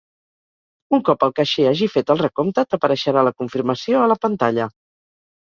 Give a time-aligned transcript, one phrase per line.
[0.97, 4.69] Un cop el caixer hagi fet el recompte t'apareixerà la confirmació a la pantalla.